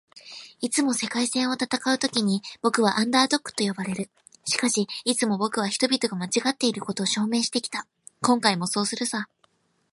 [0.61, 4.09] 「いつも“世界戦”を戦うときに僕は『アンダードッグ』と呼ばれる。
[4.45, 7.85] しかし、いつも僕は人々が間違っていることを証明してきた。
[8.19, 9.27] 今回もそうするさ」